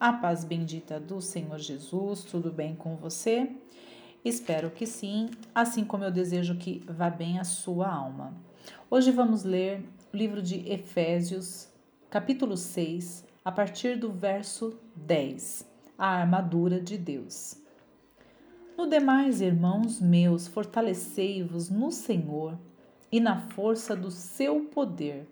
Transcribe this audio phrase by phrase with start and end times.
[0.00, 3.50] A paz bendita do Senhor Jesus, tudo bem com você?
[4.24, 8.32] Espero que sim, assim como eu desejo que vá bem a sua alma.
[8.88, 9.82] Hoje vamos ler
[10.14, 11.68] o livro de Efésios,
[12.08, 15.68] capítulo 6, a partir do verso 10,
[15.98, 17.56] a armadura de Deus.
[18.76, 22.56] No demais, irmãos meus, fortalecei-vos no Senhor
[23.10, 25.26] e na força do seu poder.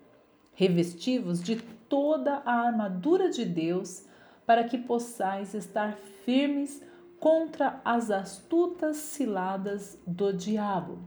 [0.55, 1.55] Revesti-vos de
[1.89, 4.07] toda a armadura de Deus
[4.47, 6.83] para que possais estar firmes
[7.19, 11.01] contra as astutas ciladas do diabo.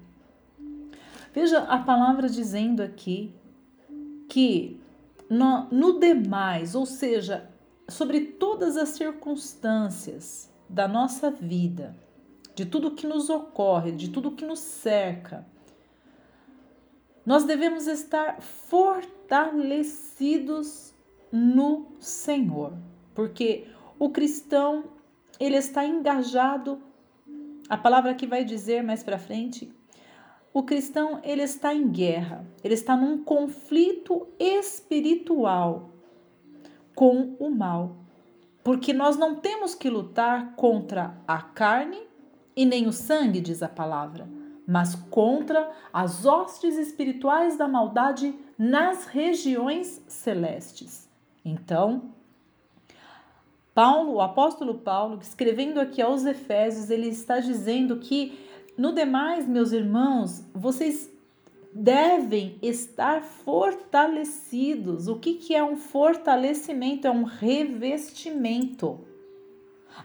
[1.34, 3.33] Veja a palavra dizendo aqui
[4.27, 4.77] que
[5.30, 7.49] no, no demais, ou seja,
[7.88, 11.95] sobre todas as circunstâncias da nossa vida,
[12.53, 15.47] de tudo que nos ocorre, de tudo que nos cerca,
[17.25, 20.94] nós devemos estar fortalecidos
[21.31, 22.73] no Senhor
[23.19, 23.67] porque
[23.99, 24.85] o cristão
[25.37, 26.81] ele está engajado.
[27.67, 29.69] A palavra que vai dizer mais para frente,
[30.53, 35.89] o cristão ele está em guerra, ele está num conflito espiritual
[36.95, 37.97] com o mal,
[38.63, 42.01] porque nós não temos que lutar contra a carne
[42.55, 44.29] e nem o sangue, diz a palavra,
[44.66, 51.09] mas contra as hostes espirituais da maldade nas regiões celestes.
[51.44, 52.17] Então,
[53.80, 58.38] Paulo, o apóstolo Paulo, escrevendo aqui aos Efésios, ele está dizendo que,
[58.77, 61.09] no demais, meus irmãos, vocês
[61.73, 65.07] devem estar fortalecidos.
[65.07, 67.07] O que, que é um fortalecimento?
[67.07, 69.00] É um revestimento.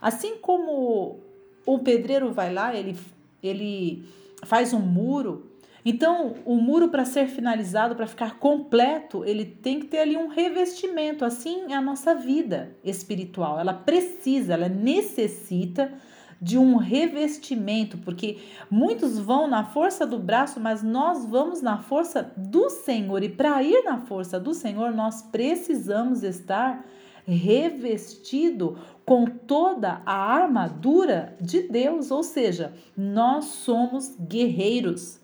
[0.00, 1.18] Assim como
[1.66, 2.96] o pedreiro vai lá, ele,
[3.42, 4.04] ele
[4.44, 5.50] faz um muro,
[5.84, 10.28] então, o muro para ser finalizado, para ficar completo, ele tem que ter ali um
[10.28, 11.26] revestimento.
[11.26, 13.60] Assim é a nossa vida espiritual.
[13.60, 15.92] Ela precisa, ela necessita
[16.40, 18.38] de um revestimento, porque
[18.70, 23.22] muitos vão na força do braço, mas nós vamos na força do Senhor.
[23.22, 26.84] E para ir na força do Senhor, nós precisamos estar
[27.26, 35.23] revestido com toda a armadura de Deus, ou seja, nós somos guerreiros.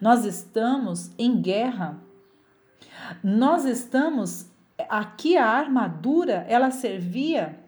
[0.00, 1.98] Nós estamos em guerra.
[3.22, 4.50] Nós estamos
[4.88, 7.62] aqui a armadura, ela servia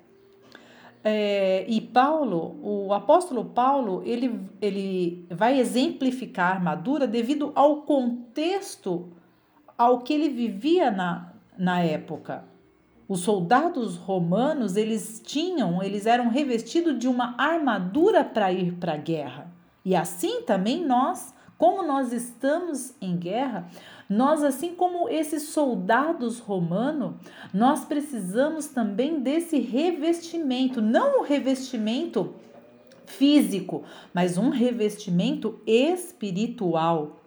[1.06, 9.12] é, e Paulo, o apóstolo Paulo, ele, ele vai exemplificar a armadura devido ao contexto
[9.76, 12.44] ao que ele vivia na, na época.
[13.06, 18.96] Os soldados romanos, eles tinham, eles eram revestidos de uma armadura para ir para a
[18.96, 19.52] guerra.
[19.84, 21.34] E assim também nós
[21.64, 23.66] como nós estamos em guerra,
[24.06, 27.14] nós, assim como esses soldados romanos,
[27.54, 32.34] nós precisamos também desse revestimento, não um revestimento
[33.06, 33.82] físico,
[34.12, 37.19] mas um revestimento espiritual.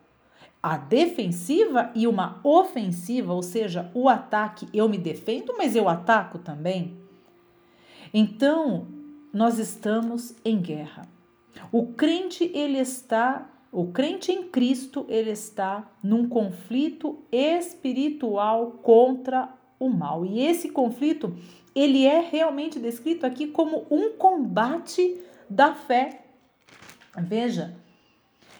[0.61, 6.37] A defensiva e uma ofensiva, ou seja, o ataque, eu me defendo, mas eu ataco
[6.37, 6.95] também.
[8.13, 8.85] Então,
[9.33, 11.07] nós estamos em guerra.
[11.71, 19.89] O crente ele está o crente em Cristo, ele está num conflito espiritual contra o
[19.89, 20.25] mal.
[20.25, 21.35] E esse conflito,
[21.75, 25.19] ele é realmente descrito aqui como um combate
[25.49, 26.21] da fé.
[27.17, 27.75] Veja.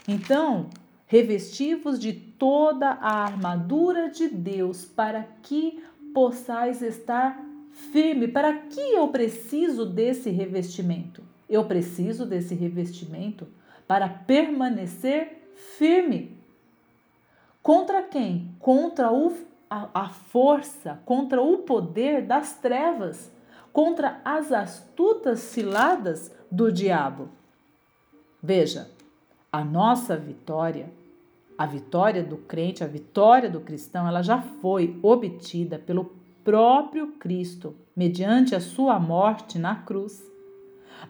[0.07, 0.69] Então,
[1.06, 7.44] revestivos de toda a armadura de Deus para que possais estar
[7.91, 8.28] firme.
[8.28, 11.24] Para que eu preciso desse revestimento?
[11.50, 13.47] Eu preciso desse revestimento
[13.88, 16.38] para permanecer firme.
[17.64, 18.56] Contra quem?
[18.59, 19.34] Contra o,
[19.70, 23.31] a, a força, contra o poder das trevas,
[23.72, 27.30] contra as astutas ciladas do diabo.
[28.42, 28.90] Veja,
[29.52, 30.92] a nossa vitória,
[31.58, 37.75] a vitória do crente, a vitória do cristão, ela já foi obtida pelo próprio Cristo,
[37.96, 40.24] mediante a sua morte na cruz.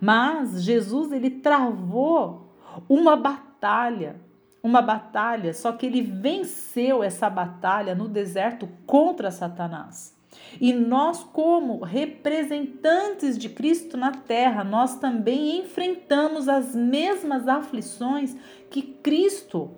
[0.01, 2.46] Mas Jesus ele travou
[2.88, 4.15] uma batalha,
[4.62, 10.15] uma batalha, só que ele venceu essa batalha no deserto contra Satanás.
[10.59, 18.35] E nós, como representantes de Cristo na terra, nós também enfrentamos as mesmas aflições
[18.69, 19.71] que Cristo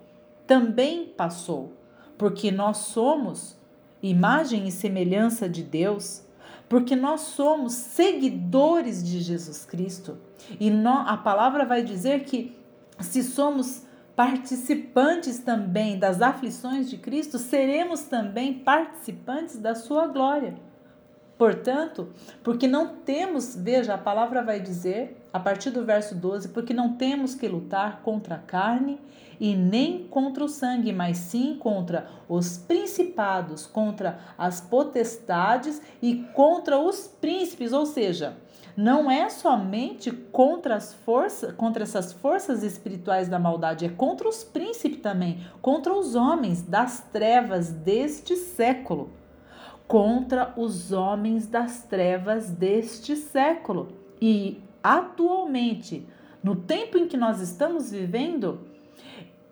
[0.47, 1.73] também passou,
[2.17, 3.57] porque nós somos
[4.01, 6.25] imagem e semelhança de Deus,
[6.67, 10.17] porque nós somos seguidores de Jesus Cristo.
[10.59, 12.58] E a palavra vai dizer que
[12.99, 13.85] se somos
[14.15, 20.55] participantes também das aflições de Cristo, seremos também participantes da sua glória.
[21.37, 22.11] Portanto,
[22.43, 26.93] porque não temos, veja, a palavra vai dizer, a partir do verso 12, porque não
[26.93, 28.99] temos que lutar contra a carne
[29.39, 36.77] e nem contra o sangue, mas sim contra os principados, contra as potestades e contra
[36.77, 38.35] os príncipes, ou seja,
[38.75, 44.43] não é somente contra as forças, contra essas forças espirituais da maldade, é contra os
[44.43, 49.11] príncipes também, contra os homens das trevas deste século
[49.89, 53.87] contra os homens das trevas deste século.
[54.21, 56.07] E atualmente,
[56.43, 58.61] no tempo em que nós estamos vivendo,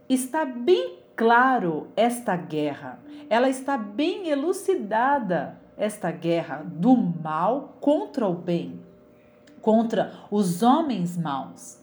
[0.10, 3.00] está bem claro esta guerra.
[3.30, 8.80] Ela está bem elucidada esta guerra do mal contra o bem,
[9.62, 11.80] contra os homens maus,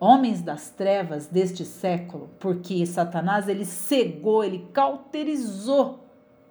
[0.00, 6.00] homens das trevas deste século, porque Satanás ele cegou, ele cauterizou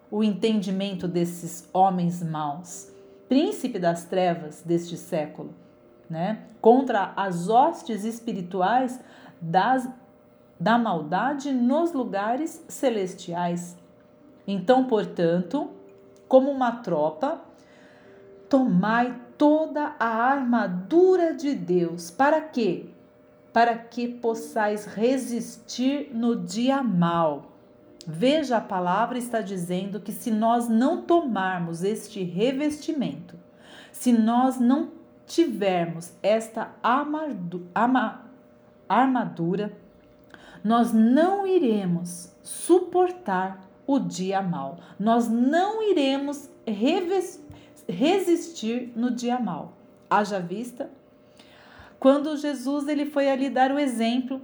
[0.09, 2.91] o entendimento desses homens maus,
[3.27, 5.53] príncipe das trevas deste século,
[6.11, 6.43] né?
[6.59, 8.99] Contra as hostes espirituais
[9.39, 9.89] das,
[10.59, 13.77] da maldade nos lugares celestiais.
[14.45, 15.71] Então, portanto,
[16.27, 17.41] como uma tropa,
[18.49, 22.11] tomai toda a armadura de Deus.
[22.11, 22.89] Para quê?
[23.53, 27.51] Para que possais resistir no dia mal
[28.05, 33.35] Veja, a palavra está dizendo que se nós não tomarmos este revestimento,
[33.91, 34.89] se nós não
[35.33, 36.71] tivermos esta
[38.87, 39.73] armadura,
[40.63, 44.79] nós não iremos suportar o dia mal.
[44.99, 46.49] Nós não iremos
[47.87, 49.73] resistir no dia mal.
[50.09, 50.89] Haja vista
[51.99, 54.41] quando Jesus ele foi ali dar o exemplo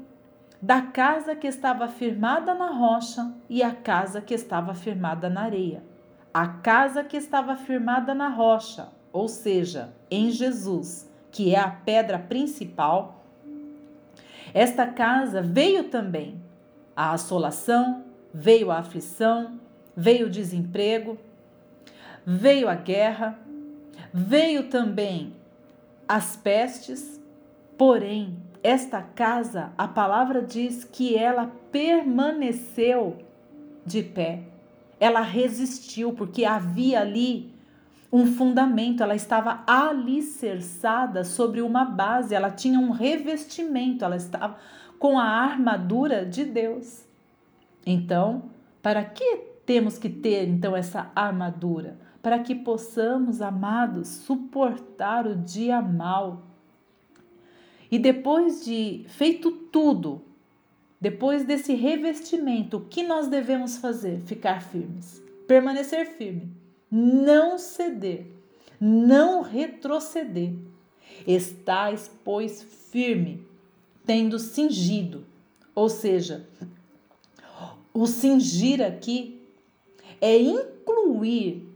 [0.62, 5.83] da casa que estava firmada na rocha e a casa que estava firmada na areia.
[6.33, 12.19] A casa que estava firmada na rocha, ou seja, em Jesus, que é a pedra
[12.19, 13.24] principal,
[14.54, 16.42] esta casa veio também
[16.95, 19.59] a assolação, veio a aflição,
[19.95, 21.18] veio o desemprego,
[22.25, 23.38] veio a guerra,
[24.13, 25.33] veio também
[26.07, 27.21] as pestes,
[27.77, 33.18] porém esta casa, a palavra diz que ela permaneceu
[33.86, 34.42] de pé.
[35.00, 37.54] Ela resistiu porque havia ali
[38.12, 44.57] um fundamento, ela estava alicerçada sobre uma base, ela tinha um revestimento, ela estava
[44.98, 47.06] com a armadura de Deus.
[47.86, 48.44] Então,
[48.81, 51.98] para que temos que ter então essa armadura?
[52.21, 56.44] Para que possamos, amados, suportar o dia mal,
[57.89, 60.21] e depois de feito tudo,
[61.00, 64.21] depois desse revestimento, o que nós devemos fazer?
[64.25, 66.51] Ficar firmes, permanecer firme,
[66.89, 68.28] não ceder,
[68.80, 70.54] não retroceder.
[71.25, 73.45] Estais, pois, firme,
[74.06, 75.25] tendo cingido.
[75.75, 76.48] Ou seja,
[77.94, 79.42] o cingir aqui
[80.22, 81.68] é incluir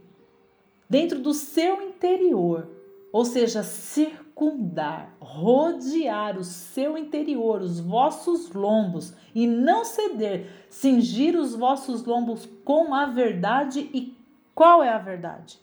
[0.88, 2.68] dentro do seu interior,
[3.12, 11.54] ou seja, circundar, rodear o seu interior, os vossos lombos, e não ceder, cingir os
[11.54, 13.90] vossos lombos com a verdade.
[13.92, 14.21] E
[14.54, 15.58] qual é a verdade?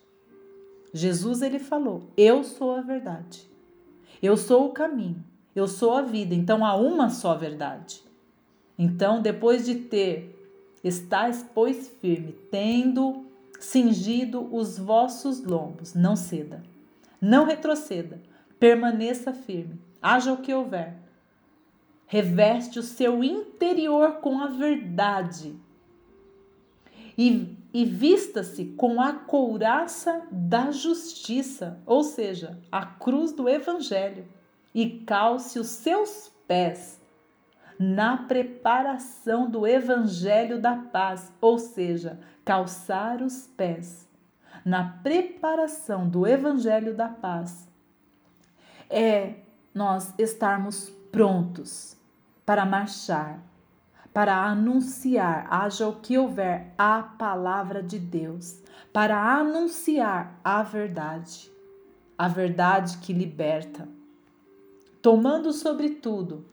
[0.93, 3.47] Jesus ele falou: Eu sou a verdade.
[4.21, 5.23] Eu sou o caminho.
[5.55, 6.33] Eu sou a vida.
[6.33, 8.03] Então há uma só verdade.
[8.77, 10.35] Então, depois de ter
[10.83, 13.25] estáis pois firme, tendo
[13.59, 16.63] cingido os vossos lombos, não ceda.
[17.21, 18.19] Não retroceda
[18.59, 20.97] permaneça firme, haja o que houver.
[22.05, 25.55] Reveste o seu interior com a verdade
[27.21, 34.25] e, e vista-se com a couraça da justiça, ou seja, a cruz do Evangelho,
[34.73, 36.97] e calce os seus pés
[37.77, 44.07] na preparação do Evangelho da paz, ou seja, calçar os pés
[44.63, 47.67] na preparação do Evangelho da paz
[48.89, 49.35] é
[49.73, 51.97] nós estarmos prontos
[52.45, 53.39] para marchar,
[54.19, 58.61] para anunciar, haja o que houver, a palavra de Deus,
[58.91, 61.49] para anunciar a verdade,
[62.17, 63.87] a verdade que liberta,
[65.01, 66.45] tomando sobretudo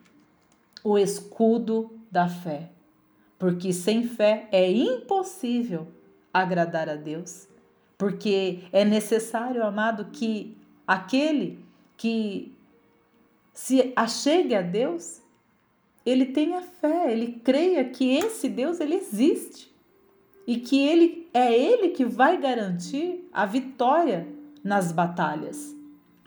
[0.84, 2.70] o escudo da fé,
[3.36, 5.88] porque sem fé é impossível
[6.32, 7.48] agradar a Deus,
[7.98, 10.56] porque é necessário, amado, que
[10.86, 12.56] aquele que
[13.52, 15.20] se achegue a Deus,
[16.06, 19.74] ele tenha fé, ele creia que esse Deus ele existe
[20.46, 24.28] e que ele é ele que vai garantir a vitória
[24.62, 25.74] nas batalhas.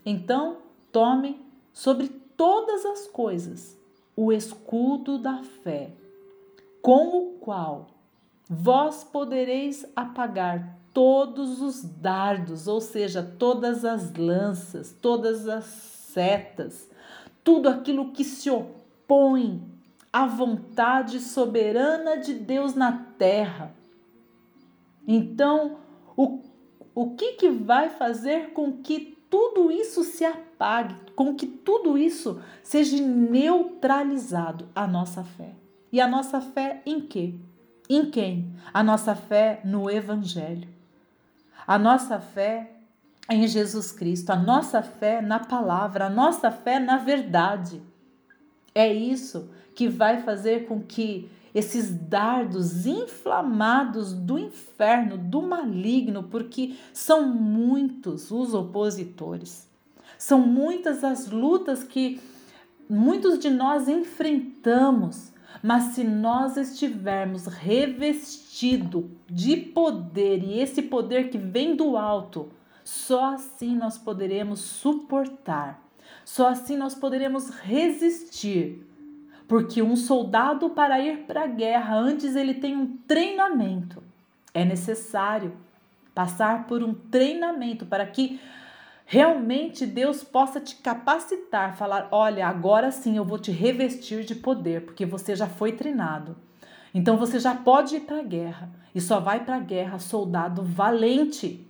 [0.05, 0.57] Então,
[0.91, 1.39] tome
[1.71, 3.77] sobre todas as coisas
[4.17, 5.91] o escudo da fé,
[6.81, 7.87] com o qual
[8.49, 16.89] vós podereis apagar todos os dardos, ou seja, todas as lanças, todas as setas,
[17.45, 18.79] tudo aquilo que se opõe
[20.11, 23.73] à vontade soberana de Deus na terra.
[25.07, 25.77] Então,
[26.15, 26.41] o,
[26.93, 32.41] o que, que vai fazer com que tudo isso se apague, com que tudo isso
[32.63, 35.51] seja neutralizado a nossa fé?
[35.91, 37.35] E a nossa fé em quê?
[37.89, 38.53] Em quem?
[38.73, 40.67] A nossa fé no Evangelho.
[41.65, 42.71] A nossa fé
[43.29, 47.81] em Jesus Cristo, a nossa fé na palavra, a nossa fé na verdade.
[48.73, 56.75] É isso que vai fazer com que esses dardos inflamados do inferno, do maligno, porque
[56.93, 59.67] são muitos os opositores,
[60.17, 62.19] são muitas as lutas que
[62.89, 71.37] muitos de nós enfrentamos, mas se nós estivermos revestido de poder e esse poder que
[71.37, 72.49] vem do alto,
[72.83, 75.83] só assim nós poderemos suportar,
[76.23, 78.85] só assim nós poderemos resistir
[79.49, 84.03] porque um soldado, para ir para a guerra, antes ele tem um treinamento.
[84.53, 85.53] É necessário
[86.13, 88.39] passar por um treinamento para que
[89.07, 94.85] realmente Deus possa te capacitar, falar: olha, agora sim eu vou te revestir de poder,
[94.85, 96.37] porque você já foi treinado.
[96.93, 100.61] Então você já pode ir para a guerra e só vai para a guerra soldado
[100.61, 101.67] valente,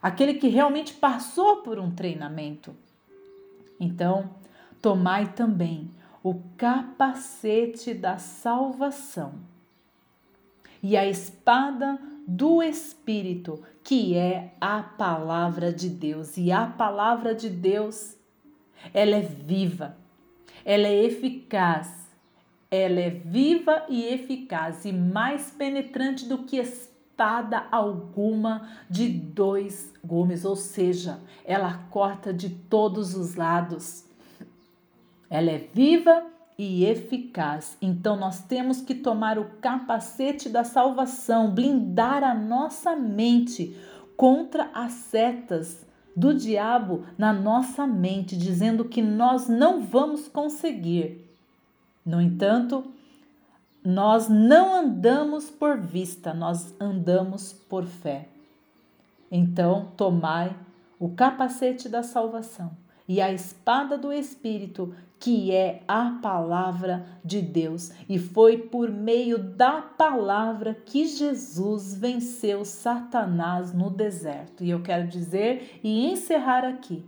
[0.00, 2.76] aquele que realmente passou por um treinamento.
[3.78, 4.30] Então,
[4.80, 5.90] tomai também
[6.22, 9.34] o capacete da salvação
[10.82, 16.36] e a espada do Espírito, que é a palavra de Deus.
[16.36, 18.16] E a palavra de Deus,
[18.92, 19.96] ela é viva,
[20.64, 22.08] ela é eficaz,
[22.70, 26.95] ela é viva e eficaz e mais penetrante do que espada
[27.70, 34.06] alguma de dois gumes, ou seja, ela corta de todos os lados
[35.28, 36.24] ela é viva
[36.58, 37.76] e eficaz.
[37.80, 43.76] Então nós temos que tomar o capacete da salvação, blindar a nossa mente
[44.16, 51.22] contra as setas do diabo na nossa mente, dizendo que nós não vamos conseguir.
[52.04, 52.84] No entanto,
[53.86, 58.26] nós não andamos por vista, nós andamos por fé.
[59.30, 60.56] Então, tomai
[60.98, 62.72] o capacete da salvação
[63.06, 67.92] e a espada do Espírito, que é a palavra de Deus.
[68.08, 74.64] E foi por meio da palavra que Jesus venceu Satanás no deserto.
[74.64, 77.04] E eu quero dizer e encerrar aqui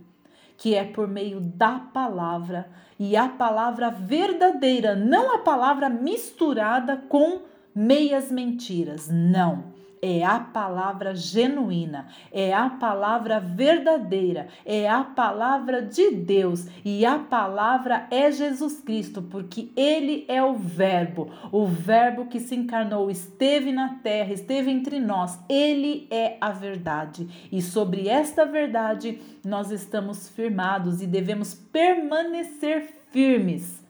[0.59, 7.41] que é por meio da palavra e a palavra verdadeira, não a palavra misturada com
[7.73, 9.09] meias mentiras.
[9.09, 17.05] Não é a palavra genuína, é a palavra verdadeira, é a palavra de Deus e
[17.05, 23.09] a palavra é Jesus Cristo, porque ele é o Verbo, o Verbo que se encarnou,
[23.09, 29.71] esteve na terra, esteve entre nós, ele é a verdade e sobre esta verdade nós
[29.71, 33.83] estamos firmados e devemos permanecer firmes,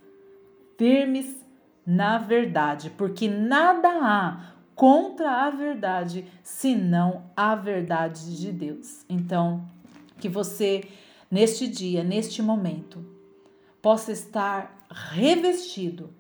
[0.78, 1.38] firmes
[1.86, 9.04] na verdade, porque nada há contra a verdade, senão a verdade de Deus.
[9.10, 9.68] Então,
[10.18, 10.86] que você,
[11.30, 13.06] neste dia, neste momento,
[13.82, 16.14] possa estar revestido,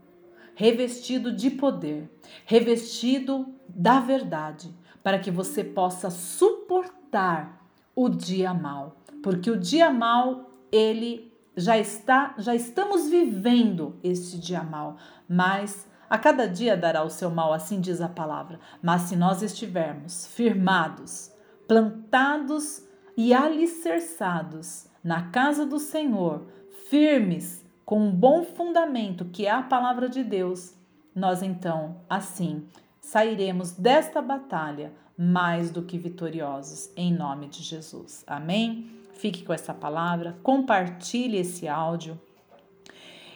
[0.55, 2.09] revestido de poder,
[2.45, 10.51] revestido da verdade, para que você possa suportar o dia mal, porque o dia mal
[10.69, 14.97] ele já está, já estamos vivendo este dia mal,
[15.29, 18.59] mas a cada dia dará o seu mal, assim diz a palavra.
[18.81, 21.31] Mas se nós estivermos firmados,
[21.67, 22.83] plantados
[23.15, 26.47] e alicerçados na casa do Senhor,
[26.89, 30.75] firmes, com um bom fundamento, que é a palavra de Deus,
[31.15, 32.65] nós então, assim,
[32.99, 38.23] sairemos desta batalha mais do que vitoriosos, em nome de Jesus.
[38.25, 38.89] Amém?
[39.13, 42.19] Fique com essa palavra, compartilhe esse áudio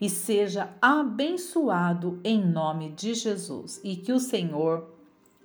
[0.00, 3.80] e seja abençoado em nome de Jesus.
[3.82, 4.90] E que o Senhor,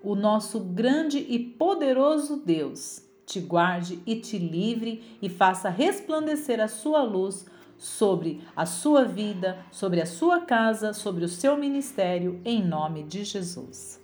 [0.03, 6.67] o nosso grande e poderoso Deus, te guarde e te livre e faça resplandecer a
[6.67, 7.46] sua luz
[7.77, 13.24] sobre a sua vida, sobre a sua casa, sobre o seu ministério, em nome de
[13.24, 14.00] Jesus.